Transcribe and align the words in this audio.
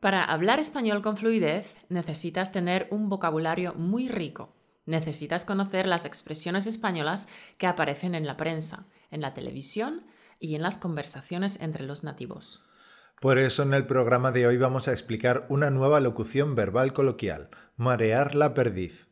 Para 0.00 0.24
hablar 0.24 0.60
español 0.60 1.02
con 1.02 1.16
fluidez 1.16 1.74
necesitas 1.88 2.52
tener 2.52 2.86
un 2.90 3.08
vocabulario 3.08 3.74
muy 3.74 4.08
rico. 4.08 4.54
Necesitas 4.86 5.44
conocer 5.44 5.88
las 5.88 6.04
expresiones 6.04 6.66
españolas 6.66 7.28
que 7.58 7.66
aparecen 7.66 8.14
en 8.14 8.26
la 8.26 8.36
prensa, 8.36 8.86
en 9.10 9.20
la 9.20 9.34
televisión 9.34 10.04
y 10.38 10.54
en 10.54 10.62
las 10.62 10.78
conversaciones 10.78 11.60
entre 11.60 11.84
los 11.84 12.04
nativos. 12.04 12.64
Por 13.20 13.38
eso 13.38 13.64
en 13.64 13.74
el 13.74 13.86
programa 13.86 14.30
de 14.30 14.46
hoy 14.46 14.56
vamos 14.56 14.86
a 14.86 14.92
explicar 14.92 15.46
una 15.48 15.70
nueva 15.70 15.98
locución 15.98 16.54
verbal 16.54 16.92
coloquial, 16.92 17.50
marear 17.76 18.36
la 18.36 18.54
perdiz. 18.54 19.08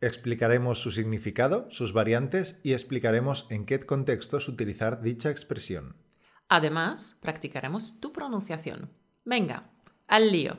Explicaremos 0.00 0.80
su 0.80 0.90
significado, 0.90 1.70
sus 1.70 1.92
variantes 1.92 2.58
y 2.62 2.72
explicaremos 2.72 3.46
en 3.50 3.66
qué 3.66 3.78
contextos 3.80 4.48
utilizar 4.48 5.02
dicha 5.02 5.30
expresión. 5.30 5.96
Además, 6.48 7.18
practicaremos 7.20 8.00
tu 8.00 8.12
pronunciación. 8.12 8.90
Venga, 9.24 9.71
al 10.12 10.30
lío. 10.30 10.58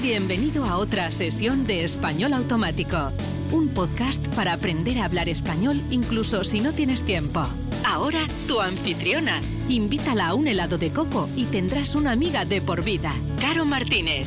Bienvenido 0.00 0.64
a 0.64 0.78
otra 0.78 1.10
sesión 1.10 1.66
de 1.66 1.84
Español 1.84 2.32
Automático, 2.32 3.10
un 3.52 3.68
podcast 3.68 4.26
para 4.28 4.54
aprender 4.54 4.98
a 4.98 5.04
hablar 5.04 5.28
español 5.28 5.82
incluso 5.90 6.42
si 6.42 6.60
no 6.60 6.72
tienes 6.72 7.04
tiempo. 7.04 7.46
Ahora, 7.84 8.20
tu 8.46 8.60
anfitriona. 8.62 9.42
Invítala 9.68 10.28
a 10.28 10.34
un 10.34 10.48
helado 10.48 10.78
de 10.78 10.90
coco 10.90 11.28
y 11.36 11.44
tendrás 11.44 11.94
una 11.94 12.12
amiga 12.12 12.46
de 12.46 12.62
por 12.62 12.82
vida, 12.82 13.12
Caro 13.42 13.66
Martínez. 13.66 14.26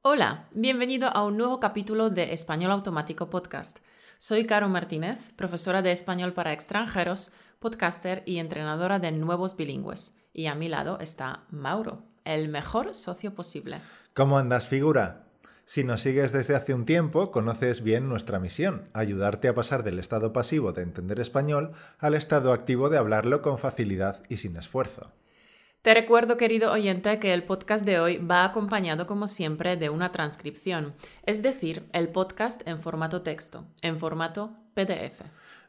Hola, 0.00 0.48
bienvenido 0.52 1.14
a 1.14 1.24
un 1.24 1.36
nuevo 1.36 1.60
capítulo 1.60 2.08
de 2.08 2.32
Español 2.32 2.70
Automático 2.70 3.28
Podcast. 3.28 3.80
Soy 4.24 4.44
Caro 4.44 4.68
Martínez, 4.68 5.32
profesora 5.34 5.82
de 5.82 5.90
español 5.90 6.32
para 6.32 6.52
extranjeros, 6.52 7.32
podcaster 7.58 8.22
y 8.24 8.38
entrenadora 8.38 9.00
de 9.00 9.10
nuevos 9.10 9.56
bilingües. 9.56 10.16
Y 10.32 10.46
a 10.46 10.54
mi 10.54 10.68
lado 10.68 11.00
está 11.00 11.42
Mauro, 11.50 12.04
el 12.24 12.48
mejor 12.48 12.94
socio 12.94 13.34
posible. 13.34 13.78
¿Cómo 14.14 14.38
andas, 14.38 14.68
figura? 14.68 15.24
Si 15.64 15.82
nos 15.82 16.02
sigues 16.02 16.30
desde 16.30 16.54
hace 16.54 16.72
un 16.72 16.84
tiempo, 16.84 17.32
conoces 17.32 17.82
bien 17.82 18.08
nuestra 18.08 18.38
misión, 18.38 18.84
ayudarte 18.92 19.48
a 19.48 19.56
pasar 19.56 19.82
del 19.82 19.98
estado 19.98 20.32
pasivo 20.32 20.72
de 20.72 20.82
entender 20.82 21.18
español 21.18 21.72
al 21.98 22.14
estado 22.14 22.52
activo 22.52 22.90
de 22.90 22.98
hablarlo 22.98 23.42
con 23.42 23.58
facilidad 23.58 24.22
y 24.28 24.36
sin 24.36 24.56
esfuerzo. 24.56 25.10
Te 25.82 25.94
recuerdo, 25.94 26.36
querido 26.36 26.70
oyente, 26.70 27.18
que 27.18 27.34
el 27.34 27.42
podcast 27.42 27.84
de 27.84 27.98
hoy 27.98 28.18
va 28.18 28.44
acompañado, 28.44 29.08
como 29.08 29.26
siempre, 29.26 29.76
de 29.76 29.90
una 29.90 30.12
transcripción, 30.12 30.94
es 31.26 31.42
decir, 31.42 31.88
el 31.92 32.08
podcast 32.08 32.62
en 32.68 32.78
formato 32.78 33.22
texto, 33.22 33.66
en 33.80 33.98
formato 33.98 34.52
PDF. 34.74 35.22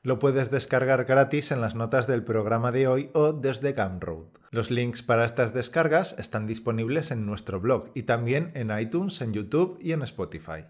Lo 0.04 0.20
puedes 0.20 0.52
descargar 0.52 1.06
gratis 1.06 1.52
en 1.52 1.62
las 1.62 1.74
notas 1.74 2.06
del 2.06 2.24
programa 2.24 2.72
de 2.72 2.88
hoy 2.88 3.10
o 3.16 3.34
desde 3.34 3.74
Gumroad. 3.74 4.28
Los 4.52 4.70
links 4.70 5.02
para 5.02 5.26
estas 5.26 5.52
descargas 5.52 6.14
están 6.20 6.46
disponibles 6.46 7.10
en 7.10 7.26
nuestro 7.26 7.60
blog 7.60 7.90
y 7.96 8.04
también 8.04 8.52
en 8.54 8.70
iTunes, 8.78 9.20
en 9.20 9.34
YouTube 9.34 9.80
y 9.82 9.94
en 9.94 10.04
Spotify. 10.04 10.66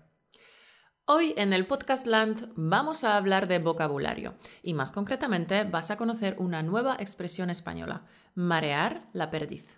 Hoy 1.06 1.34
en 1.36 1.52
el 1.52 1.68
Podcast 1.68 2.08
Land 2.08 2.54
vamos 2.56 3.04
a 3.04 3.18
hablar 3.18 3.50
de 3.50 3.60
vocabulario 3.60 4.36
y 4.62 4.74
más 4.74 4.94
concretamente 4.94 5.66
vas 5.66 5.92
a 5.92 5.98
conocer 5.98 6.38
una 6.40 6.64
nueva 6.64 6.96
expresión 6.98 7.50
española, 7.50 8.06
marear 8.36 9.08
la 9.14 9.30
perdiz. 9.30 9.78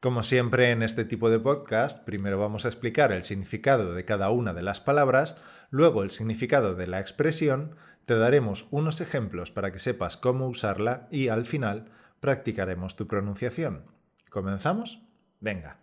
Como 0.00 0.22
siempre 0.22 0.70
en 0.70 0.82
este 0.82 1.04
tipo 1.04 1.30
de 1.30 1.38
podcast, 1.38 2.04
primero 2.04 2.38
vamos 2.38 2.64
a 2.64 2.68
explicar 2.68 3.10
el 3.10 3.24
significado 3.24 3.94
de 3.94 4.04
cada 4.04 4.30
una 4.30 4.52
de 4.52 4.62
las 4.62 4.80
palabras, 4.80 5.36
luego 5.70 6.02
el 6.02 6.10
significado 6.10 6.74
de 6.74 6.86
la 6.86 7.00
expresión, 7.00 7.76
te 8.04 8.16
daremos 8.16 8.66
unos 8.70 9.00
ejemplos 9.00 9.50
para 9.50 9.72
que 9.72 9.78
sepas 9.78 10.18
cómo 10.18 10.46
usarla 10.46 11.08
y 11.10 11.28
al 11.28 11.46
final 11.46 11.90
practicaremos 12.20 12.96
tu 12.96 13.06
pronunciación. 13.06 13.86
¿Comenzamos? 14.28 15.00
Venga. 15.40 15.78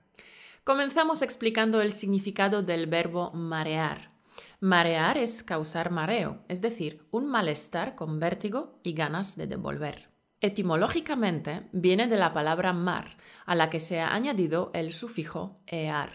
Comenzamos 0.63 1.23
explicando 1.23 1.81
el 1.81 1.91
significado 1.91 2.61
del 2.61 2.85
verbo 2.85 3.31
marear. 3.31 4.11
Marear 4.59 5.17
es 5.17 5.41
causar 5.41 5.89
mareo, 5.89 6.43
es 6.47 6.61
decir, 6.61 7.07
un 7.09 7.25
malestar 7.25 7.95
con 7.95 8.19
vértigo 8.19 8.79
y 8.83 8.93
ganas 8.93 9.35
de 9.35 9.47
devolver. 9.47 10.10
Etimológicamente 10.41 11.67
viene 11.71 12.07
de 12.07 12.17
la 12.17 12.33
palabra 12.33 12.73
mar, 12.73 13.05
a 13.45 13.53
la 13.53 13.69
que 13.69 13.79
se 13.79 14.01
ha 14.01 14.13
añadido 14.13 14.71
el 14.73 14.91
sufijo 14.91 15.55
ear. 15.67 16.09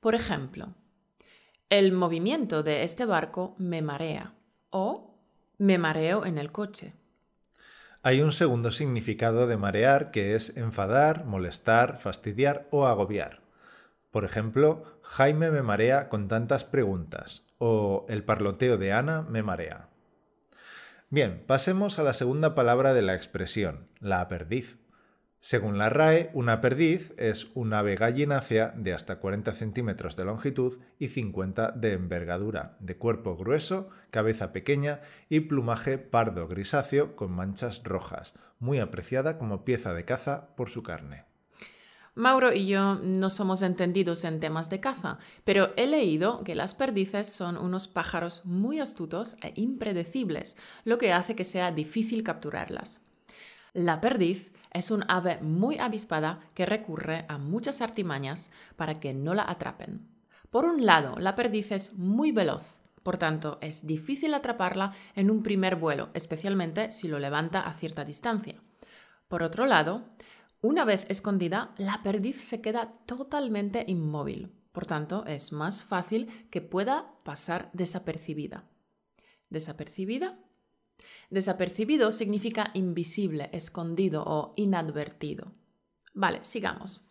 Por 0.00 0.16
ejemplo, 0.16 0.74
el 1.70 1.92
movimiento 1.92 2.64
de 2.64 2.82
este 2.82 3.04
barco 3.04 3.54
me 3.58 3.80
marea 3.80 4.34
o 4.70 5.14
me 5.58 5.78
mareo 5.78 6.26
en 6.26 6.38
el 6.38 6.50
coche. 6.50 6.94
Hay 8.02 8.20
un 8.20 8.32
segundo 8.32 8.72
significado 8.72 9.46
de 9.46 9.56
marear 9.56 10.10
que 10.10 10.34
es 10.34 10.56
enfadar, 10.56 11.24
molestar, 11.24 12.00
fastidiar 12.00 12.66
o 12.70 12.86
agobiar. 12.86 13.40
Por 14.10 14.24
ejemplo, 14.24 14.98
Jaime 15.02 15.52
me 15.52 15.62
marea 15.62 16.08
con 16.08 16.26
tantas 16.26 16.64
preguntas 16.64 17.44
o 17.58 18.04
el 18.08 18.24
parloteo 18.24 18.78
de 18.78 18.92
Ana 18.92 19.22
me 19.22 19.44
marea. 19.44 19.88
Bien, 21.14 21.44
pasemos 21.46 22.00
a 22.00 22.02
la 22.02 22.12
segunda 22.12 22.56
palabra 22.56 22.92
de 22.92 23.00
la 23.00 23.14
expresión, 23.14 23.86
la 24.00 24.26
perdiz. 24.26 24.80
Según 25.38 25.78
la 25.78 25.88
RAE, 25.88 26.32
una 26.34 26.60
perdiz 26.60 27.14
es 27.18 27.52
un 27.54 27.72
ave 27.72 27.94
gallinácea 27.94 28.74
de 28.76 28.94
hasta 28.94 29.20
40 29.20 29.52
centímetros 29.52 30.16
de 30.16 30.24
longitud 30.24 30.80
y 30.98 31.10
50 31.10 31.70
de 31.70 31.92
envergadura, 31.92 32.76
de 32.80 32.96
cuerpo 32.96 33.36
grueso, 33.36 33.90
cabeza 34.10 34.52
pequeña 34.52 35.02
y 35.28 35.38
plumaje 35.38 35.98
pardo 35.98 36.48
grisáceo 36.48 37.14
con 37.14 37.30
manchas 37.30 37.84
rojas, 37.84 38.34
muy 38.58 38.80
apreciada 38.80 39.38
como 39.38 39.64
pieza 39.64 39.94
de 39.94 40.04
caza 40.04 40.56
por 40.56 40.68
su 40.68 40.82
carne. 40.82 41.26
Mauro 42.16 42.52
y 42.52 42.66
yo 42.66 42.94
no 43.02 43.28
somos 43.28 43.62
entendidos 43.62 44.22
en 44.22 44.38
temas 44.38 44.70
de 44.70 44.78
caza, 44.78 45.18
pero 45.44 45.72
he 45.76 45.88
leído 45.88 46.44
que 46.44 46.54
las 46.54 46.74
perdices 46.74 47.32
son 47.32 47.56
unos 47.56 47.88
pájaros 47.88 48.46
muy 48.46 48.78
astutos 48.78 49.36
e 49.42 49.52
impredecibles, 49.56 50.56
lo 50.84 50.96
que 50.98 51.12
hace 51.12 51.34
que 51.34 51.42
sea 51.42 51.72
difícil 51.72 52.22
capturarlas. 52.22 53.04
La 53.72 54.00
perdiz 54.00 54.52
es 54.70 54.92
un 54.92 55.04
ave 55.08 55.40
muy 55.40 55.78
avispada 55.78 56.40
que 56.54 56.66
recurre 56.66 57.24
a 57.28 57.38
muchas 57.38 57.80
artimañas 57.80 58.52
para 58.76 59.00
que 59.00 59.12
no 59.12 59.34
la 59.34 59.50
atrapen. 59.50 60.06
Por 60.50 60.66
un 60.66 60.86
lado, 60.86 61.16
la 61.18 61.34
perdiz 61.34 61.72
es 61.72 61.98
muy 61.98 62.30
veloz, 62.30 62.78
por 63.02 63.16
tanto 63.16 63.58
es 63.60 63.88
difícil 63.88 64.34
atraparla 64.34 64.94
en 65.16 65.30
un 65.32 65.42
primer 65.42 65.74
vuelo, 65.74 66.10
especialmente 66.14 66.92
si 66.92 67.08
lo 67.08 67.18
levanta 67.18 67.60
a 67.60 67.74
cierta 67.74 68.04
distancia. 68.04 68.54
Por 69.26 69.42
otro 69.42 69.66
lado, 69.66 70.13
una 70.64 70.86
vez 70.86 71.04
escondida, 71.10 71.74
la 71.76 72.02
perdiz 72.02 72.42
se 72.42 72.62
queda 72.62 72.94
totalmente 73.04 73.84
inmóvil. 73.86 74.50
Por 74.72 74.86
tanto, 74.86 75.26
es 75.26 75.52
más 75.52 75.84
fácil 75.84 76.48
que 76.50 76.62
pueda 76.62 77.20
pasar 77.22 77.68
desapercibida. 77.74 78.64
¿Desapercibida? 79.50 80.38
Desapercibido 81.28 82.10
significa 82.10 82.70
invisible, 82.72 83.50
escondido 83.52 84.24
o 84.26 84.54
inadvertido. 84.56 85.52
Vale, 86.14 86.42
sigamos. 86.44 87.10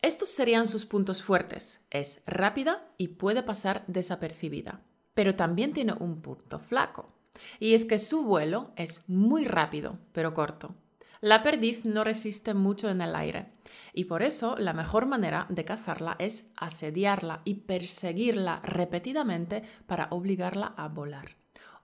Estos 0.00 0.30
serían 0.30 0.66
sus 0.66 0.86
puntos 0.86 1.22
fuertes. 1.22 1.84
Es 1.90 2.22
rápida 2.24 2.90
y 2.96 3.08
puede 3.08 3.42
pasar 3.42 3.84
desapercibida. 3.86 4.82
Pero 5.12 5.34
también 5.34 5.74
tiene 5.74 5.92
un 5.92 6.22
punto 6.22 6.58
flaco. 6.58 7.12
Y 7.60 7.74
es 7.74 7.84
que 7.84 7.98
su 7.98 8.24
vuelo 8.24 8.72
es 8.76 9.10
muy 9.10 9.44
rápido, 9.44 9.98
pero 10.12 10.32
corto. 10.32 10.74
La 11.22 11.44
perdiz 11.44 11.84
no 11.84 12.02
resiste 12.02 12.52
mucho 12.52 12.90
en 12.90 13.00
el 13.00 13.14
aire 13.14 13.46
y 13.92 14.06
por 14.06 14.24
eso 14.24 14.56
la 14.58 14.72
mejor 14.72 15.06
manera 15.06 15.46
de 15.50 15.64
cazarla 15.64 16.16
es 16.18 16.50
asediarla 16.56 17.42
y 17.44 17.54
perseguirla 17.60 18.60
repetidamente 18.64 19.62
para 19.86 20.08
obligarla 20.10 20.74
a 20.76 20.88
volar. 20.88 21.36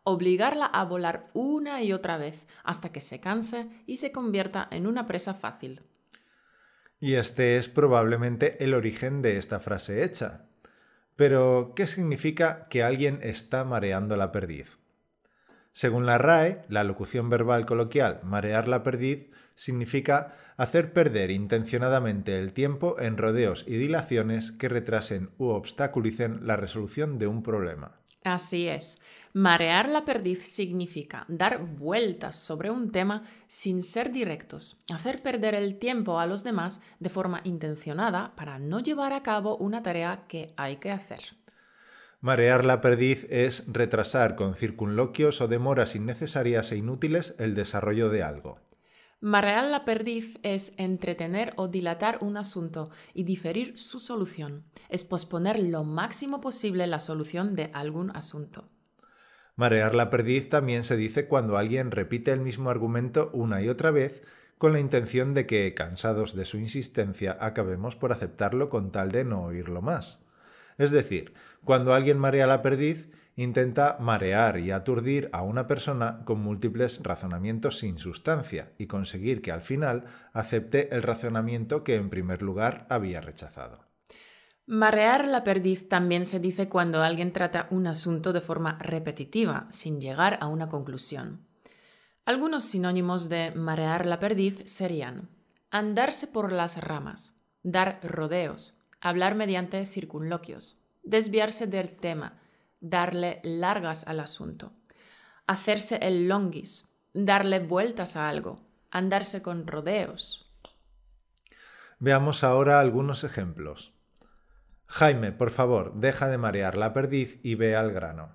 Obligarla 0.02 0.66
a 0.66 0.84
volar 0.84 1.30
una 1.34 1.84
y 1.84 1.92
otra 1.92 2.18
vez 2.18 2.48
hasta 2.64 2.90
que 2.90 3.00
se 3.00 3.20
canse 3.20 3.68
y 3.86 3.98
se 3.98 4.10
convierta 4.10 4.66
en 4.72 4.88
una 4.88 5.06
presa 5.06 5.34
fácil. 5.34 5.82
Y 6.98 7.14
este 7.14 7.58
es 7.58 7.68
probablemente 7.68 8.64
el 8.64 8.74
origen 8.74 9.22
de 9.22 9.38
esta 9.38 9.60
frase 9.60 10.02
hecha. 10.02 10.46
Pero, 11.14 11.74
¿qué 11.76 11.86
significa 11.86 12.66
que 12.68 12.82
alguien 12.82 13.20
está 13.22 13.64
mareando 13.64 14.16
la 14.16 14.32
perdiz? 14.32 14.78
Según 15.78 16.06
la 16.06 16.18
RAE, 16.18 16.64
la 16.68 16.82
locución 16.82 17.30
verbal 17.30 17.64
coloquial 17.64 18.18
marear 18.24 18.66
la 18.66 18.82
perdiz 18.82 19.30
significa 19.54 20.34
hacer 20.56 20.92
perder 20.92 21.30
intencionadamente 21.30 22.36
el 22.36 22.52
tiempo 22.52 22.96
en 22.98 23.16
rodeos 23.16 23.64
y 23.64 23.76
dilaciones 23.76 24.50
que 24.50 24.68
retrasen 24.68 25.30
u 25.38 25.50
obstaculicen 25.50 26.44
la 26.48 26.56
resolución 26.56 27.20
de 27.20 27.28
un 27.28 27.44
problema. 27.44 27.92
Así 28.24 28.66
es. 28.66 29.00
Marear 29.34 29.88
la 29.88 30.04
perdiz 30.04 30.42
significa 30.48 31.24
dar 31.28 31.64
vueltas 31.64 32.34
sobre 32.34 32.72
un 32.72 32.90
tema 32.90 33.22
sin 33.46 33.84
ser 33.84 34.10
directos, 34.10 34.82
hacer 34.92 35.22
perder 35.22 35.54
el 35.54 35.78
tiempo 35.78 36.18
a 36.18 36.26
los 36.26 36.42
demás 36.42 36.80
de 36.98 37.08
forma 37.08 37.40
intencionada 37.44 38.34
para 38.34 38.58
no 38.58 38.80
llevar 38.80 39.12
a 39.12 39.22
cabo 39.22 39.56
una 39.58 39.84
tarea 39.84 40.24
que 40.26 40.48
hay 40.56 40.78
que 40.78 40.90
hacer. 40.90 41.37
Marear 42.20 42.64
la 42.64 42.80
perdiz 42.80 43.28
es 43.30 43.62
retrasar 43.68 44.34
con 44.34 44.56
circunloquios 44.56 45.40
o 45.40 45.46
demoras 45.46 45.94
innecesarias 45.94 46.72
e 46.72 46.76
inútiles 46.76 47.36
el 47.38 47.54
desarrollo 47.54 48.08
de 48.08 48.24
algo. 48.24 48.58
Marear 49.20 49.64
la 49.64 49.84
perdiz 49.84 50.38
es 50.42 50.74
entretener 50.78 51.52
o 51.56 51.68
dilatar 51.68 52.18
un 52.20 52.36
asunto 52.36 52.90
y 53.14 53.22
diferir 53.22 53.78
su 53.78 54.00
solución. 54.00 54.64
Es 54.88 55.04
posponer 55.04 55.60
lo 55.60 55.84
máximo 55.84 56.40
posible 56.40 56.88
la 56.88 56.98
solución 56.98 57.54
de 57.54 57.70
algún 57.72 58.10
asunto. 58.10 58.68
Marear 59.54 59.94
la 59.94 60.10
perdiz 60.10 60.48
también 60.48 60.82
se 60.82 60.96
dice 60.96 61.28
cuando 61.28 61.56
alguien 61.56 61.92
repite 61.92 62.32
el 62.32 62.40
mismo 62.40 62.70
argumento 62.70 63.30
una 63.32 63.62
y 63.62 63.68
otra 63.68 63.92
vez 63.92 64.22
con 64.56 64.72
la 64.72 64.80
intención 64.80 65.34
de 65.34 65.46
que, 65.46 65.72
cansados 65.74 66.34
de 66.34 66.44
su 66.44 66.58
insistencia, 66.58 67.36
acabemos 67.40 67.94
por 67.94 68.10
aceptarlo 68.10 68.70
con 68.70 68.90
tal 68.90 69.12
de 69.12 69.24
no 69.24 69.42
oírlo 69.44 69.82
más. 69.82 70.20
Es 70.78 70.92
decir, 70.92 71.34
cuando 71.64 71.92
alguien 71.92 72.18
marea 72.18 72.46
la 72.46 72.62
perdiz, 72.62 73.10
intenta 73.36 73.98
marear 74.00 74.58
y 74.58 74.70
aturdir 74.70 75.28
a 75.32 75.42
una 75.42 75.66
persona 75.66 76.22
con 76.24 76.40
múltiples 76.40 77.02
razonamientos 77.02 77.78
sin 77.78 77.98
sustancia 77.98 78.72
y 78.78 78.86
conseguir 78.86 79.42
que 79.42 79.52
al 79.52 79.60
final 79.60 80.06
acepte 80.32 80.94
el 80.94 81.02
razonamiento 81.02 81.84
que 81.84 81.96
en 81.96 82.10
primer 82.10 82.42
lugar 82.42 82.86
había 82.88 83.20
rechazado. 83.20 83.86
Marear 84.66 85.26
la 85.26 85.44
perdiz 85.44 85.88
también 85.88 86.26
se 86.26 86.40
dice 86.40 86.68
cuando 86.68 87.02
alguien 87.02 87.32
trata 87.32 87.68
un 87.70 87.86
asunto 87.86 88.32
de 88.32 88.40
forma 88.40 88.76
repetitiva, 88.80 89.66
sin 89.70 90.00
llegar 90.00 90.36
a 90.40 90.46
una 90.46 90.68
conclusión. 90.68 91.46
Algunos 92.24 92.64
sinónimos 92.64 93.28
de 93.28 93.52
marear 93.52 94.04
la 94.04 94.20
perdiz 94.20 94.62
serían 94.66 95.30
andarse 95.70 96.26
por 96.26 96.52
las 96.52 96.76
ramas, 96.82 97.40
dar 97.62 98.00
rodeos, 98.02 98.77
hablar 99.00 99.34
mediante 99.34 99.84
circunloquios, 99.86 100.84
desviarse 101.02 101.66
del 101.66 101.96
tema, 101.96 102.40
darle 102.80 103.40
largas 103.42 104.06
al 104.06 104.20
asunto, 104.20 104.72
hacerse 105.46 105.96
el 106.02 106.28
longis, 106.28 106.94
darle 107.14 107.60
vueltas 107.60 108.16
a 108.16 108.28
algo, 108.28 108.60
andarse 108.90 109.42
con 109.42 109.66
rodeos. 109.66 110.50
Veamos 111.98 112.44
ahora 112.44 112.80
algunos 112.80 113.24
ejemplos. 113.24 113.92
Jaime, 114.86 115.32
por 115.32 115.50
favor, 115.50 115.94
deja 115.94 116.28
de 116.28 116.38
marear 116.38 116.76
la 116.76 116.92
perdiz 116.92 117.40
y 117.42 117.56
ve 117.56 117.76
al 117.76 117.92
grano. 117.92 118.34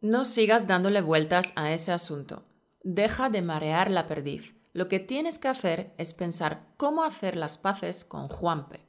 No 0.00 0.24
sigas 0.24 0.66
dándole 0.66 1.00
vueltas 1.00 1.52
a 1.56 1.72
ese 1.72 1.92
asunto. 1.92 2.44
Deja 2.82 3.30
de 3.30 3.42
marear 3.42 3.90
la 3.90 4.08
perdiz. 4.08 4.56
Lo 4.72 4.88
que 4.88 4.98
tienes 4.98 5.38
que 5.38 5.48
hacer 5.48 5.92
es 5.98 6.14
pensar 6.14 6.66
cómo 6.76 7.04
hacer 7.04 7.36
las 7.36 7.58
paces 7.58 8.04
con 8.04 8.28
Juanpe. 8.28 8.80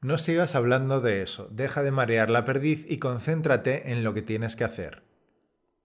No 0.00 0.16
sigas 0.16 0.54
hablando 0.54 1.00
de 1.00 1.22
eso, 1.22 1.48
deja 1.50 1.82
de 1.82 1.90
marear 1.90 2.30
la 2.30 2.44
perdiz 2.44 2.86
y 2.88 2.98
concéntrate 2.98 3.90
en 3.90 4.04
lo 4.04 4.14
que 4.14 4.22
tienes 4.22 4.54
que 4.54 4.64
hacer. 4.64 5.02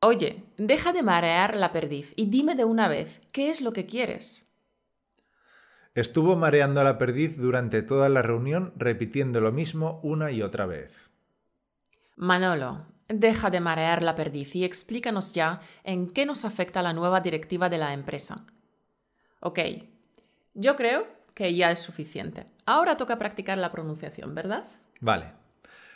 Oye, 0.02 0.44
deja 0.58 0.94
de 0.94 1.02
marear 1.02 1.56
la 1.56 1.72
perdiz 1.72 2.14
y 2.16 2.28
dime 2.28 2.56
de 2.56 2.66
una 2.66 2.88
vez 2.88 3.22
qué 3.32 3.50
es 3.50 3.62
lo 3.62 3.72
que 3.72 3.86
quieres. 3.86 4.52
Estuvo 5.96 6.36
mareando 6.36 6.82
a 6.82 6.84
la 6.84 6.98
perdiz 6.98 7.38
durante 7.38 7.82
toda 7.82 8.10
la 8.10 8.22
reunión 8.22 8.74
repitiendo 8.76 9.42
lo 9.42 9.52
mismo 9.52 10.00
una 10.04 10.32
y 10.32 10.42
otra 10.42 10.66
vez. 10.66 11.10
Manolo, 12.16 12.86
deja 13.08 13.50
de 13.50 13.60
marear 13.60 14.04
la 14.04 14.16
perdiz 14.16 14.56
y 14.56 14.64
explícanos 14.64 15.34
ya 15.34 15.62
en 15.84 16.10
qué 16.10 16.26
nos 16.26 16.46
afecta 16.46 16.82
la 16.84 16.94
nueva 16.94 17.22
directiva 17.22 17.70
de 17.70 17.78
la 17.78 17.94
empresa. 17.94 18.46
Ok, 19.40 19.60
yo 20.54 20.76
creo 20.76 21.08
que 21.34 21.54
ya 21.54 21.72
es 21.72 21.80
suficiente. 21.80 22.46
Ahora 22.66 22.98
toca 22.98 23.18
practicar 23.18 23.58
la 23.58 23.72
pronunciación, 23.72 24.36
¿verdad? 24.36 24.66
Vale. 25.00 25.32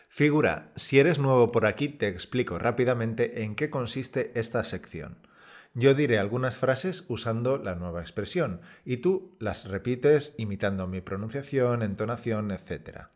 Figura, 0.10 0.72
si 0.76 1.00
eres 1.00 1.20
nuevo 1.20 1.52
por 1.52 1.66
aquí, 1.66 1.90
te 1.90 2.08
explico 2.08 2.58
rápidamente 2.58 3.44
en 3.44 3.56
qué 3.56 3.70
consiste 3.70 4.32
esta 4.40 4.64
sección. 4.64 5.18
Yo 5.74 5.94
diré 5.94 6.18
algunas 6.18 6.58
frases 6.58 7.04
usando 7.08 7.58
la 7.58 7.76
nueva 7.76 8.02
expresión 8.02 8.62
y 8.84 8.98
tú 8.98 9.36
las 9.40 9.68
repites 9.68 10.34
imitando 10.38 10.88
mi 10.88 11.02
pronunciación, 11.02 11.84
entonación, 11.84 12.52
etc. 12.52 13.10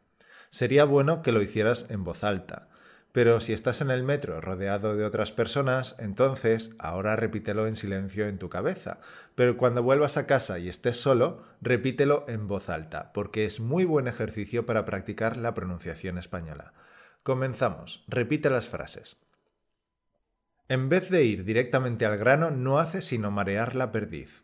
Sería 0.51 0.83
bueno 0.85 1.23
que 1.23 1.31
lo 1.31 1.41
hicieras 1.41 1.87
en 1.89 2.03
voz 2.03 2.23
alta. 2.23 2.69
Pero 3.11 3.41
si 3.41 3.51
estás 3.51 3.81
en 3.81 3.91
el 3.91 4.03
metro 4.03 4.39
rodeado 4.39 4.95
de 4.95 5.03
otras 5.03 5.31
personas, 5.31 5.95
entonces 5.99 6.71
ahora 6.79 7.15
repítelo 7.15 7.67
en 7.67 7.75
silencio 7.75 8.27
en 8.27 8.37
tu 8.37 8.49
cabeza. 8.49 8.99
Pero 9.35 9.57
cuando 9.57 9.83
vuelvas 9.83 10.15
a 10.17 10.27
casa 10.27 10.59
y 10.59 10.69
estés 10.69 10.97
solo, 10.97 11.43
repítelo 11.61 12.25
en 12.29 12.47
voz 12.47 12.69
alta, 12.69 13.11
porque 13.13 13.45
es 13.45 13.59
muy 13.59 13.83
buen 13.83 14.07
ejercicio 14.07 14.65
para 14.65 14.85
practicar 14.85 15.35
la 15.35 15.53
pronunciación 15.53 16.17
española. 16.17 16.73
Comenzamos. 17.23 18.05
Repite 18.07 18.49
las 18.49 18.69
frases. 18.69 19.17
En 20.69 20.87
vez 20.87 21.09
de 21.09 21.25
ir 21.25 21.43
directamente 21.43 22.05
al 22.05 22.17
grano, 22.17 22.49
no 22.49 22.79
hace 22.79 23.01
sino 23.01 23.29
marear 23.29 23.75
la 23.75 23.91
perdiz. 23.91 24.43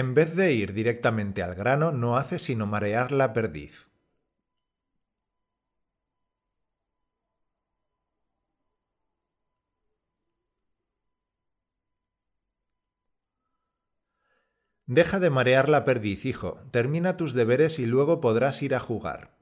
En 0.00 0.14
vez 0.14 0.36
de 0.36 0.52
ir 0.52 0.74
directamente 0.74 1.42
al 1.42 1.56
grano, 1.56 1.90
no 1.90 2.16
hace 2.16 2.38
sino 2.38 2.66
marear 2.66 3.10
la 3.10 3.32
perdiz. 3.32 3.90
Deja 14.86 15.20
de 15.20 15.30
marear 15.30 15.68
la 15.68 15.84
perdiz, 15.84 16.24
hijo. 16.24 16.58
Termina 16.72 17.16
tus 17.16 17.34
deberes 17.34 17.78
y 17.78 17.86
luego 17.86 18.20
podrás 18.20 18.62
ir 18.62 18.74
a 18.74 18.80
jugar. 18.80 19.35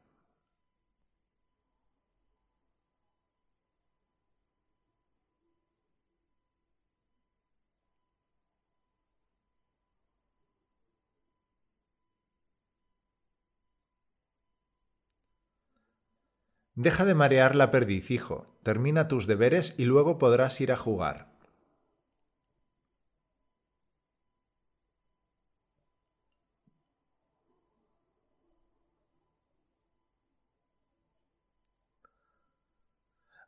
Deja 16.77 17.05
de 17.05 17.15
marear 17.17 17.57
la 17.57 17.73
perdiz, 17.73 18.13
hijo. 18.13 18.47
Termina 18.63 19.09
tus 19.09 19.27
deberes 19.27 19.75
y 19.77 19.87
luego 19.87 20.19
podrás 20.19 20.61
ir 20.61 20.71
a 20.71 20.77
jugar. 20.77 21.35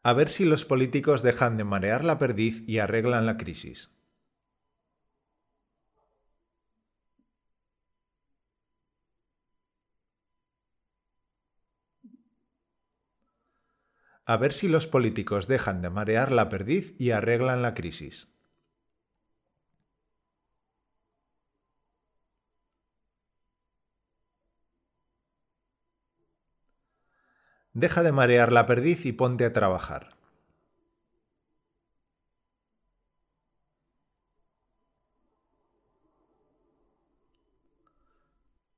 A 0.03 0.15
ver 0.15 0.31
si 0.31 0.47
los 0.47 0.65
políticos 0.65 1.23
dejan 1.23 1.59
de 1.59 1.65
marear 1.65 2.03
la 2.03 2.17
perdiz 2.17 2.65
y 2.67 2.79
arreglan 2.79 3.27
la 3.27 3.37
crisis. 3.37 3.91
A 14.29 14.37
ver 14.39 14.53
si 14.53 14.67
los 14.67 14.89
políticos 14.89 15.47
dejan 15.47 15.83
de 15.83 15.89
marear 15.89 16.33
la 16.33 16.49
perdiz 16.49 16.97
y 16.99 17.13
arreglan 17.13 17.63
la 17.63 17.75
crisis. 17.75 18.29
Deja 27.73 28.03
de 28.03 28.11
marear 28.11 28.51
la 28.53 28.67
perdiz 28.67 29.07
y 29.07 29.13
ponte 29.13 29.45
a 29.45 29.53
trabajar. 29.53 30.17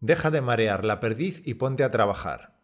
Deja 0.00 0.30
de 0.30 0.42
marear 0.42 0.84
la 0.84 1.00
perdiz 1.00 1.40
y 1.46 1.54
ponte 1.54 1.84
a 1.84 1.90
trabajar. 1.90 2.57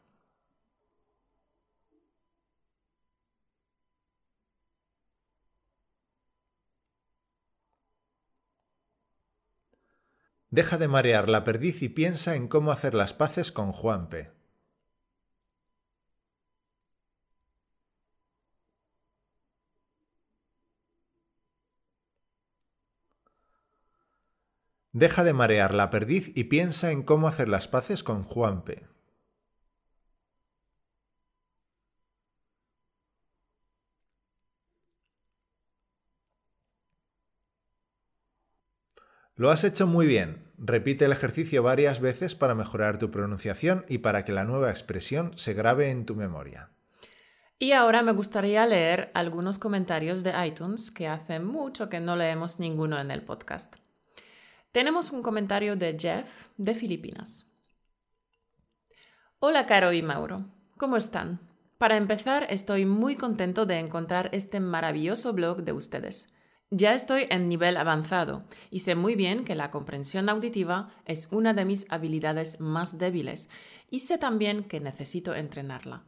Deja 10.57 10.79
de 10.79 10.87
marear 10.87 11.29
la 11.29 11.43
perdiz 11.43 11.83
y 11.83 11.89
piensa 11.89 12.37
en 12.37 12.47
cómo 12.47 12.71
hacer 12.71 12.95
las 12.95 13.13
paces 13.13 13.51
con 13.51 13.73
Juanpe. 13.73 14.31
Deja 24.93 25.25
de 25.25 25.33
marear 25.33 25.75
la 25.75 25.91
perdiz 25.91 26.31
y 26.37 26.45
piensa 26.45 26.93
en 26.93 27.03
cómo 27.03 27.27
hacer 27.27 27.49
las 27.49 27.67
paces 27.67 28.05
con 28.05 28.23
Juanpe. 28.23 28.87
Lo 39.35 39.51
has 39.51 39.65
hecho 39.65 39.89
muy 39.89 40.07
bien. 40.07 40.44
Repite 40.59 41.05
el 41.05 41.13
ejercicio 41.13 41.63
varias 41.63 42.01
veces 42.01 42.35
para 42.35 42.55
mejorar 42.55 42.99
tu 42.99 43.11
pronunciación 43.11 43.85
y 43.89 43.99
para 43.99 44.25
que 44.25 44.33
la 44.33 44.45
nueva 44.45 44.71
expresión 44.71 45.33
se 45.37 45.55
grabe 45.55 45.91
en 45.91 46.07
tu 46.07 46.15
memoria. 46.15 46.71
Y 47.59 47.73
ahora 47.73 48.03
me 48.03 48.13
gustaría 48.13 48.67
leer 48.67 49.11
algunos 49.15 49.59
comentarios 49.59 50.23
de 50.23 50.33
iTunes, 50.47 50.91
que 50.91 51.09
hace 51.09 51.41
mucho 51.41 51.89
que 51.89 52.01
no 52.01 52.17
leemos 52.17 52.59
ninguno 52.61 52.99
en 53.01 53.11
el 53.11 53.23
podcast. 53.23 53.77
Tenemos 54.73 55.13
un 55.13 55.23
comentario 55.23 55.77
de 55.77 55.97
Jeff 55.99 56.49
de 56.57 56.75
Filipinas. 56.75 57.53
Hola 59.39 59.67
Caro 59.67 59.93
y 59.93 60.03
Mauro, 60.03 60.47
¿cómo 60.77 60.97
están? 60.97 61.41
Para 61.79 61.97
empezar, 61.97 62.47
estoy 62.49 62.87
muy 62.87 63.17
contento 63.17 63.67
de 63.67 63.79
encontrar 63.79 64.31
este 64.33 64.59
maravilloso 64.61 65.33
blog 65.33 65.63
de 65.63 65.73
ustedes. 65.73 66.33
Ya 66.71 66.95
estoy 66.95 67.27
en 67.31 67.49
nivel 67.49 67.77
avanzado 67.77 68.43
y 68.71 68.81
sé 68.81 68.95
muy 68.95 69.15
bien 69.15 69.45
que 69.45 69.55
la 69.55 69.71
comprensión 69.71 70.29
auditiva 70.29 70.91
es 71.05 71.31
una 71.33 71.55
de 71.55 71.65
mis 71.65 71.91
habilidades 71.91 72.61
más 72.61 72.99
débiles 72.99 73.49
y 73.91 74.01
sé 74.01 74.19
también 74.19 74.65
que 74.65 74.81
necesito 74.81 75.35
entrenarla. 75.35 76.03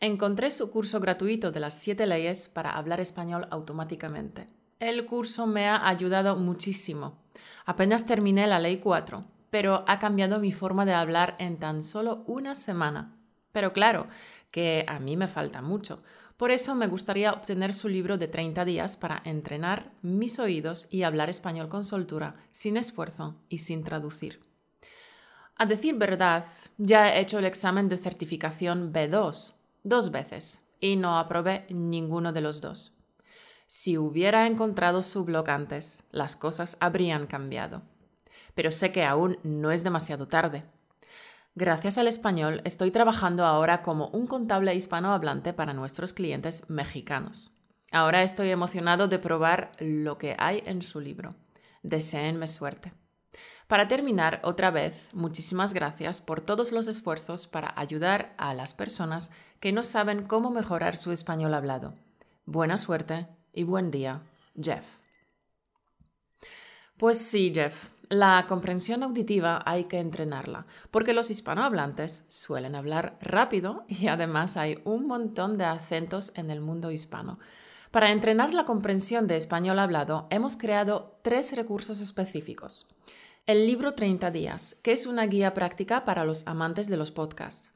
Encontré 0.00 0.50
su 0.50 0.70
curso 0.70 1.00
gratuito 1.00 1.52
de 1.52 1.60
las 1.60 1.78
siete 1.78 2.06
leyes 2.06 2.48
para 2.48 2.70
hablar 2.70 3.00
español 3.00 3.46
automáticamente. 3.50 4.46
El 4.80 5.06
curso 5.06 5.46
me 5.46 5.68
ha 5.68 5.88
ayudado 5.88 6.36
muchísimo. 6.36 7.22
Apenas 7.64 8.04
terminé 8.04 8.46
la 8.46 8.58
ley 8.58 8.78
4, 8.78 9.24
pero 9.50 9.84
ha 9.86 9.98
cambiado 9.98 10.40
mi 10.40 10.52
forma 10.52 10.84
de 10.84 10.92
hablar 10.92 11.36
en 11.38 11.58
tan 11.58 11.82
solo 11.82 12.24
una 12.26 12.54
semana. 12.54 13.16
Pero 13.52 13.72
claro, 13.72 14.06
que 14.50 14.84
a 14.86 14.98
mí 14.98 15.16
me 15.16 15.28
falta 15.28 15.62
mucho. 15.62 16.02
Por 16.36 16.50
eso 16.50 16.74
me 16.74 16.88
gustaría 16.88 17.32
obtener 17.32 17.72
su 17.72 17.88
libro 17.88 18.18
de 18.18 18.26
30 18.26 18.64
días 18.64 18.96
para 18.96 19.22
entrenar 19.24 19.92
mis 20.02 20.38
oídos 20.38 20.88
y 20.90 21.04
hablar 21.04 21.30
español 21.30 21.68
con 21.68 21.84
soltura, 21.84 22.36
sin 22.50 22.76
esfuerzo 22.76 23.36
y 23.48 23.58
sin 23.58 23.84
traducir. 23.84 24.40
A 25.56 25.66
decir 25.66 25.94
verdad, 25.94 26.44
ya 26.76 27.14
he 27.14 27.20
hecho 27.20 27.38
el 27.38 27.44
examen 27.44 27.88
de 27.88 27.98
certificación 27.98 28.92
B2 28.92 29.54
dos 29.84 30.10
veces 30.10 30.66
y 30.80 30.96
no 30.96 31.18
aprobé 31.18 31.66
ninguno 31.70 32.32
de 32.32 32.40
los 32.40 32.60
dos. 32.60 33.00
Si 33.68 33.96
hubiera 33.96 34.46
encontrado 34.46 35.02
su 35.02 35.24
blog 35.24 35.48
antes, 35.50 36.04
las 36.10 36.36
cosas 36.36 36.76
habrían 36.80 37.26
cambiado. 37.26 37.82
Pero 38.54 38.70
sé 38.70 38.92
que 38.92 39.04
aún 39.04 39.38
no 39.42 39.70
es 39.70 39.84
demasiado 39.84 40.28
tarde. 40.28 40.64
Gracias 41.56 41.98
al 41.98 42.08
español, 42.08 42.62
estoy 42.64 42.90
trabajando 42.90 43.46
ahora 43.46 43.82
como 43.82 44.08
un 44.08 44.26
contable 44.26 44.74
hispanohablante 44.74 45.52
para 45.52 45.72
nuestros 45.72 46.12
clientes 46.12 46.68
mexicanos. 46.68 47.56
Ahora 47.92 48.24
estoy 48.24 48.50
emocionado 48.50 49.06
de 49.06 49.20
probar 49.20 49.70
lo 49.78 50.18
que 50.18 50.34
hay 50.36 50.64
en 50.66 50.82
su 50.82 50.98
libro. 50.98 51.36
Deseenme 51.84 52.48
suerte. 52.48 52.92
Para 53.68 53.86
terminar, 53.86 54.40
otra 54.42 54.72
vez, 54.72 55.08
muchísimas 55.12 55.74
gracias 55.74 56.20
por 56.20 56.40
todos 56.40 56.72
los 56.72 56.88
esfuerzos 56.88 57.46
para 57.46 57.72
ayudar 57.76 58.34
a 58.36 58.52
las 58.52 58.74
personas 58.74 59.32
que 59.60 59.70
no 59.70 59.84
saben 59.84 60.26
cómo 60.26 60.50
mejorar 60.50 60.96
su 60.96 61.12
español 61.12 61.54
hablado. 61.54 61.94
Buena 62.46 62.78
suerte 62.78 63.28
y 63.52 63.62
buen 63.62 63.92
día, 63.92 64.22
Jeff. 64.60 64.84
Pues 66.98 67.18
sí, 67.18 67.52
Jeff, 67.54 67.90
la 68.14 68.46
comprensión 68.48 69.02
auditiva 69.02 69.62
hay 69.66 69.84
que 69.84 69.98
entrenarla, 69.98 70.66
porque 70.90 71.12
los 71.12 71.30
hispanohablantes 71.30 72.24
suelen 72.28 72.74
hablar 72.74 73.18
rápido 73.20 73.84
y 73.88 74.06
además 74.06 74.56
hay 74.56 74.78
un 74.84 75.06
montón 75.06 75.58
de 75.58 75.64
acentos 75.64 76.32
en 76.36 76.50
el 76.50 76.60
mundo 76.60 76.90
hispano. 76.90 77.38
Para 77.90 78.10
entrenar 78.10 78.54
la 78.54 78.64
comprensión 78.64 79.26
de 79.26 79.36
español 79.36 79.78
hablado, 79.78 80.26
hemos 80.30 80.56
creado 80.56 81.18
tres 81.22 81.54
recursos 81.54 82.00
específicos. 82.00 82.88
El 83.46 83.66
libro 83.66 83.94
30 83.94 84.30
días, 84.30 84.76
que 84.82 84.92
es 84.92 85.06
una 85.06 85.26
guía 85.26 85.54
práctica 85.54 86.04
para 86.04 86.24
los 86.24 86.46
amantes 86.46 86.88
de 86.88 86.96
los 86.96 87.10
podcasts 87.10 87.74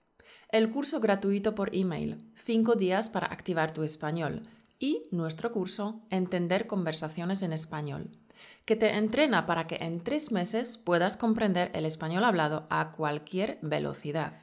el 0.50 0.71
curso 0.71 1.00
gratuito 1.00 1.54
por 1.54 1.75
email, 1.76 2.25
5 2.45 2.75
días 2.76 3.11
para 3.11 3.26
activar 3.26 3.73
tu 3.73 3.83
español, 3.83 4.49
y 4.78 5.02
nuestro 5.11 5.52
curso 5.52 6.00
Entender 6.09 6.66
conversaciones 6.66 7.42
en 7.42 7.52
español, 7.52 8.11
que 8.68 8.76
te 8.76 8.98
entrena 8.98 9.46
para 9.46 9.66
que 9.66 9.76
en 9.76 10.04
tres 10.04 10.30
meses 10.30 10.76
puedas 10.76 11.16
comprender 11.16 11.70
el 11.72 11.87
español 11.87 12.22
hablado 12.22 12.66
a 12.68 12.92
cualquier 12.92 13.58
velocidad. 13.62 14.34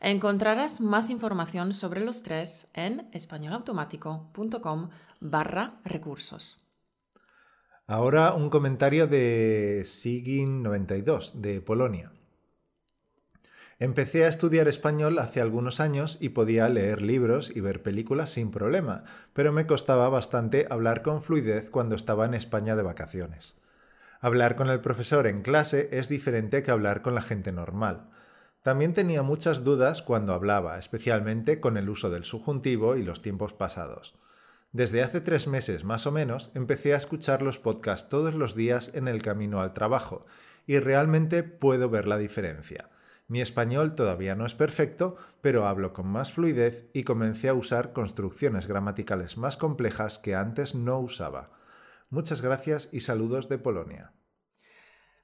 Encontrarás 0.00 0.80
más 0.80 1.10
información 1.10 1.72
sobre 1.72 2.04
los 2.04 2.24
tres 2.24 2.68
en 2.74 3.08
españolautomático.com 3.12 4.90
barra 5.20 5.80
recursos. 5.84 6.68
Ahora 7.86 8.34
un 8.34 8.50
comentario 8.50 9.06
de 9.06 9.82
Sigin92 9.84 11.34
de 11.34 11.60
Polonia. 11.60 12.15
Empecé 13.78 14.24
a 14.24 14.28
estudiar 14.28 14.68
español 14.68 15.18
hace 15.18 15.42
algunos 15.42 15.80
años 15.80 16.16
y 16.18 16.30
podía 16.30 16.66
leer 16.70 17.02
libros 17.02 17.54
y 17.54 17.60
ver 17.60 17.82
películas 17.82 18.30
sin 18.30 18.50
problema, 18.50 19.04
pero 19.34 19.52
me 19.52 19.66
costaba 19.66 20.08
bastante 20.08 20.66
hablar 20.70 21.02
con 21.02 21.22
fluidez 21.22 21.68
cuando 21.68 21.94
estaba 21.94 22.24
en 22.24 22.32
España 22.32 22.74
de 22.74 22.82
vacaciones. 22.82 23.54
Hablar 24.18 24.56
con 24.56 24.70
el 24.70 24.80
profesor 24.80 25.26
en 25.26 25.42
clase 25.42 25.90
es 25.92 26.08
diferente 26.08 26.62
que 26.62 26.70
hablar 26.70 27.02
con 27.02 27.14
la 27.14 27.20
gente 27.20 27.52
normal. 27.52 28.08
También 28.62 28.94
tenía 28.94 29.22
muchas 29.22 29.62
dudas 29.62 30.00
cuando 30.00 30.32
hablaba, 30.32 30.78
especialmente 30.78 31.60
con 31.60 31.76
el 31.76 31.90
uso 31.90 32.08
del 32.08 32.24
subjuntivo 32.24 32.96
y 32.96 33.02
los 33.02 33.20
tiempos 33.20 33.52
pasados. 33.52 34.14
Desde 34.72 35.02
hace 35.02 35.20
tres 35.20 35.48
meses 35.48 35.84
más 35.84 36.06
o 36.06 36.12
menos 36.12 36.50
empecé 36.54 36.94
a 36.94 36.96
escuchar 36.96 37.42
los 37.42 37.58
podcasts 37.58 38.08
todos 38.08 38.34
los 38.34 38.54
días 38.54 38.90
en 38.94 39.06
el 39.06 39.20
camino 39.20 39.60
al 39.60 39.74
trabajo 39.74 40.24
y 40.66 40.78
realmente 40.78 41.42
puedo 41.42 41.90
ver 41.90 42.08
la 42.08 42.16
diferencia. 42.16 42.88
Mi 43.28 43.40
español 43.40 43.94
todavía 43.94 44.36
no 44.36 44.46
es 44.46 44.54
perfecto, 44.54 45.16
pero 45.40 45.66
hablo 45.66 45.92
con 45.92 46.06
más 46.06 46.32
fluidez 46.32 46.88
y 46.92 47.02
comencé 47.02 47.48
a 47.48 47.54
usar 47.54 47.92
construcciones 47.92 48.68
gramaticales 48.68 49.36
más 49.36 49.56
complejas 49.56 50.18
que 50.18 50.36
antes 50.36 50.74
no 50.74 51.00
usaba. 51.00 51.50
Muchas 52.08 52.40
gracias 52.40 52.88
y 52.92 53.00
saludos 53.00 53.48
de 53.48 53.58
Polonia. 53.58 54.12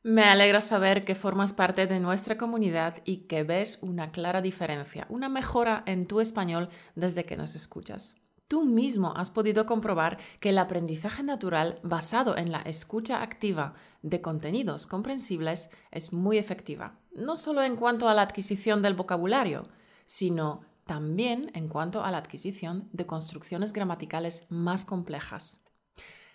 Me 0.02 0.24
alegra 0.24 0.60
saber 0.60 1.04
que 1.04 1.14
formas 1.14 1.52
parte 1.52 1.86
de 1.86 2.00
nuestra 2.00 2.36
comunidad 2.36 3.02
y 3.04 3.28
que 3.28 3.44
ves 3.44 3.78
una 3.82 4.10
clara 4.10 4.42
diferencia, 4.42 5.06
una 5.08 5.28
mejora 5.28 5.84
en 5.86 6.06
tu 6.06 6.20
español 6.20 6.70
desde 6.96 7.24
que 7.24 7.36
nos 7.36 7.54
escuchas. 7.54 8.20
Tú 8.48 8.64
mismo 8.64 9.14
has 9.16 9.30
podido 9.30 9.64
comprobar 9.66 10.18
que 10.40 10.50
el 10.50 10.58
aprendizaje 10.58 11.22
natural 11.22 11.78
basado 11.82 12.36
en 12.36 12.52
la 12.52 12.60
escucha 12.62 13.22
activa 13.22 13.74
de 14.02 14.20
contenidos 14.20 14.86
comprensibles 14.86 15.70
es 15.90 16.12
muy 16.12 16.38
efectiva, 16.38 16.98
no 17.12 17.36
solo 17.36 17.62
en 17.62 17.76
cuanto 17.76 18.08
a 18.08 18.14
la 18.14 18.22
adquisición 18.22 18.82
del 18.82 18.94
vocabulario, 18.94 19.68
sino 20.06 20.62
también 20.84 21.50
en 21.54 21.68
cuanto 21.68 22.04
a 22.04 22.10
la 22.10 22.18
adquisición 22.18 22.88
de 22.92 23.06
construcciones 23.06 23.72
gramaticales 23.72 24.46
más 24.50 24.84
complejas. 24.84 25.64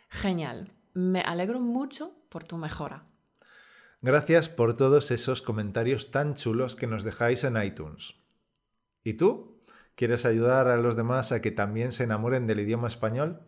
Genial, 0.10 0.74
me 0.94 1.22
alegro 1.22 1.60
mucho 1.60 2.16
por 2.30 2.44
tu 2.44 2.58
mejora. 2.58 3.06
Gracias 4.02 4.48
por 4.48 4.76
todos 4.78 5.12
esos 5.12 5.42
comentarios 5.42 6.12
tan 6.12 6.36
chulos 6.36 6.76
que 6.76 6.88
nos 6.88 7.04
dejáis 7.04 7.44
en 7.44 7.62
iTunes. 7.62 8.16
¿Y 9.04 9.14
tú? 9.14 9.57
¿Quieres 9.98 10.28
ayudar 10.28 10.68
a 10.68 10.78
los 10.78 10.96
demás 10.96 11.32
a 11.32 11.42
que 11.42 11.50
también 11.50 11.92
se 11.92 12.04
enamoren 12.04 12.46
del 12.46 12.60
idioma 12.60 12.88
español? 12.88 13.40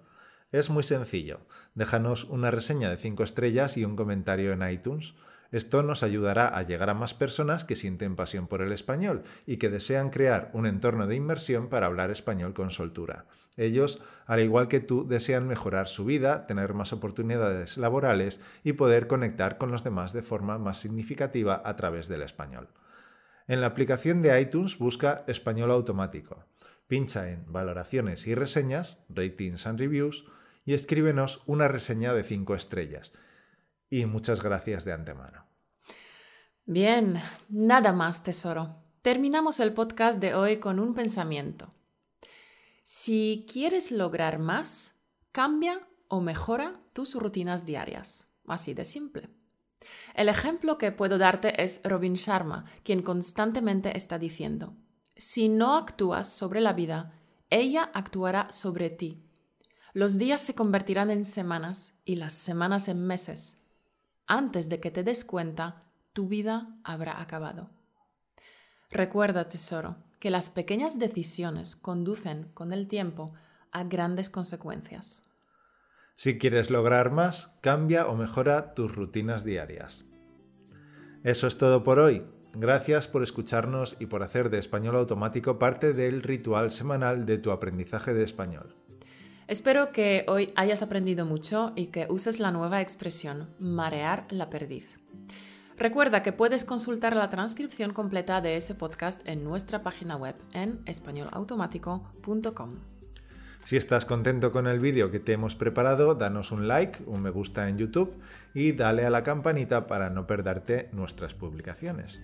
Es 0.52 0.72
muy 0.72 0.82
sencillo. 0.82 1.42
Déjanos 1.76 2.24
una 2.24 2.50
reseña 2.50 2.90
de 2.90 2.98
5 2.98 3.22
estrellas 3.24 3.78
y 3.78 3.86
un 3.86 3.96
comentario 3.96 4.52
en 4.52 4.68
iTunes. 4.68 5.14
Esto 5.52 5.84
nos 5.84 6.02
ayudará 6.02 6.48
a 6.48 6.64
llegar 6.64 6.90
a 6.90 6.96
más 6.96 7.14
personas 7.14 7.66
que 7.66 7.76
sienten 7.76 8.16
pasión 8.16 8.48
por 8.48 8.64
el 8.64 8.72
español 8.72 9.22
y 9.46 9.58
que 9.58 9.70
desean 9.70 10.10
crear 10.10 10.50
un 10.54 10.66
entorno 10.66 11.06
de 11.06 11.18
inmersión 11.18 11.70
para 11.70 11.86
hablar 11.86 12.10
español 12.10 12.56
con 12.56 12.72
soltura. 12.72 13.28
Ellos, 13.56 14.02
al 14.26 14.40
igual 14.40 14.70
que 14.70 14.80
tú, 14.80 15.08
desean 15.08 15.46
mejorar 15.46 15.88
su 15.88 16.04
vida, 16.04 16.48
tener 16.48 16.74
más 16.74 16.94
oportunidades 16.94 17.78
laborales 17.78 18.42
y 18.64 18.74
poder 18.74 19.06
conectar 19.06 19.60
con 19.60 19.70
los 19.70 19.84
demás 19.84 20.14
de 20.14 20.24
forma 20.24 20.58
más 20.58 20.80
significativa 20.80 21.62
a 21.64 21.76
través 21.76 22.08
del 22.08 22.24
español. 22.24 22.70
En 23.50 23.62
la 23.62 23.68
aplicación 23.68 24.22
de 24.22 24.40
iTunes 24.40 24.78
busca 24.78 25.24
Español 25.26 25.72
Automático. 25.72 26.46
Pincha 26.86 27.32
en 27.32 27.52
Valoraciones 27.52 28.28
y 28.28 28.36
reseñas, 28.36 29.00
Ratings 29.10 29.66
and 29.66 29.80
Reviews, 29.80 30.26
y 30.66 30.76
escríbenos 30.76 31.42
una 31.48 31.68
reseña 31.68 32.14
de 32.14 32.24
5 32.24 32.54
estrellas. 32.54 33.12
Y 33.90 34.06
muchas 34.06 34.44
gracias 34.44 34.86
de 34.86 34.94
antemano. 34.94 35.48
Bien, 36.68 37.20
nada 37.50 37.92
más, 37.92 38.24
tesoro. 38.24 38.76
Terminamos 39.02 39.60
el 39.60 39.74
podcast 39.74 40.20
de 40.20 40.36
hoy 40.36 40.58
con 40.58 40.80
un 40.80 40.94
pensamiento. 40.94 41.74
Si 42.84 43.48
quieres 43.52 43.92
lograr 43.92 44.38
más, 44.38 44.94
cambia 45.32 45.88
o 46.08 46.22
mejora 46.22 46.80
tus 46.94 47.16
rutinas 47.16 47.66
diarias. 47.66 48.28
Así 48.46 48.76
de 48.76 48.86
simple. 48.86 49.39
El 50.20 50.28
ejemplo 50.28 50.78
que 50.78 50.92
puedo 50.92 51.18
darte 51.18 51.64
es 51.64 51.80
Robin 51.86 52.16
Sharma, 52.16 52.66
quien 52.84 53.04
constantemente 53.04 53.96
está 53.96 54.20
diciendo, 54.20 54.76
si 55.16 55.48
no 55.48 55.78
actúas 55.78 56.28
sobre 56.28 56.60
la 56.60 56.74
vida, 56.74 57.14
ella 57.50 57.90
actuará 57.94 58.52
sobre 58.52 58.90
ti. 58.90 59.24
Los 59.94 60.18
días 60.18 60.42
se 60.42 60.56
convertirán 60.56 61.10
en 61.10 61.24
semanas 61.24 62.02
y 62.04 62.18
las 62.18 62.34
semanas 62.34 62.90
en 62.90 63.08
meses. 63.08 63.64
antes 64.28 64.68
de 64.68 64.82
que 64.82 64.92
te 64.92 65.06
des 65.06 65.24
cuenta, 65.24 65.80
tu 66.12 66.28
vida 66.28 66.68
habrá 66.84 67.22
acabado. 67.22 67.70
Recuerda, 68.92 69.48
tesoro, 69.48 69.96
que 70.20 70.32
las 70.32 70.50
pequeñas 70.50 71.00
decisiones 71.00 71.78
conducen 71.78 72.52
con 72.54 72.74
el 72.74 72.90
tiempo 72.90 73.34
a 73.72 73.86
grandes 73.86 74.30
consecuencias. 74.30 75.24
Si 76.16 76.38
quieres 76.38 76.70
lograr 76.70 77.10
más, 77.10 77.54
cambia 77.62 78.08
o 78.08 78.18
mejora 78.18 78.74
tus 78.74 78.94
rutinas 78.94 79.46
diarias. 79.46 80.09
Eso 81.24 81.48
es 81.48 81.58
todo 81.58 81.84
por 81.84 82.00
hoy. 82.00 82.24
Gracias 82.54 83.08
por 83.08 83.24
escucharnos 83.24 83.96
y 84.00 84.08
por 84.08 84.24
hacer 84.24 84.50
de 84.50 84.58
español 84.58 84.96
automático 84.96 85.60
parte 85.60 85.94
del 85.94 86.24
ritual 86.24 86.72
semanal 86.72 87.26
de 87.26 87.38
tu 87.38 87.52
aprendizaje 87.52 88.14
de 88.14 88.24
español. 88.24 88.76
Espero 89.48 89.92
que 89.92 90.26
hoy 90.28 90.52
hayas 90.56 90.82
aprendido 90.82 91.26
mucho 91.26 91.74
y 91.76 91.88
que 91.88 92.08
uses 92.10 92.40
la 92.40 92.52
nueva 92.52 92.82
expresión 92.82 93.50
marear 93.60 94.26
la 94.30 94.50
perdiz. 94.50 94.98
Recuerda 95.78 96.24
que 96.24 96.34
puedes 96.34 96.66
consultar 96.66 97.16
la 97.16 97.30
transcripción 97.30 97.94
completa 97.94 98.42
de 98.42 98.58
ese 98.58 98.76
podcast 98.76 99.28
en 99.28 99.44
nuestra 99.44 99.82
página 99.82 100.18
web 100.18 100.36
en 100.54 100.82
españolautomático.com. 100.86 102.99
Si 103.64 103.78
estás 103.78 104.06
contento 104.06 104.52
con 104.52 104.68
el 104.68 104.80
vídeo 104.80 105.12
que 105.12 105.20
te 105.20 105.34
hemos 105.34 105.56
preparado, 105.56 106.16
danos 106.16 106.52
un 106.52 106.68
like, 106.68 107.04
un 107.06 107.22
me 107.22 107.30
gusta 107.30 107.70
en 107.70 107.78
YouTube 107.78 108.14
y 108.54 108.72
dale 108.72 109.06
a 109.06 109.10
la 109.10 109.24
campanita 109.24 109.88
para 109.88 110.10
no 110.10 110.26
perderte 110.26 110.90
nuestras 110.92 111.34
publicaciones. 111.34 112.22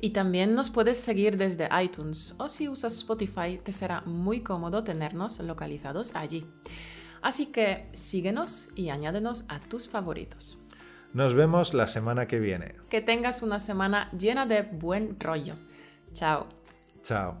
Y 0.00 0.10
también 0.10 0.54
nos 0.54 0.70
puedes 0.70 0.98
seguir 0.98 1.36
desde 1.36 1.68
iTunes 1.82 2.34
o 2.38 2.48
si 2.48 2.68
usas 2.68 2.96
Spotify 2.98 3.58
te 3.62 3.72
será 3.72 4.02
muy 4.02 4.42
cómodo 4.42 4.84
tenernos 4.84 5.40
localizados 5.40 6.14
allí. 6.14 6.46
Así 7.22 7.46
que 7.46 7.88
síguenos 7.92 8.68
y 8.76 8.90
añádenos 8.90 9.46
a 9.48 9.58
tus 9.58 9.88
favoritos. 9.88 10.62
Nos 11.12 11.34
vemos 11.34 11.72
la 11.72 11.88
semana 11.88 12.26
que 12.26 12.38
viene. 12.38 12.74
Que 12.90 13.00
tengas 13.00 13.42
una 13.42 13.58
semana 13.58 14.10
llena 14.12 14.44
de 14.44 14.62
buen 14.62 15.18
rollo. 15.18 15.54
Chao. 16.12 16.46
Chao. 17.02 17.40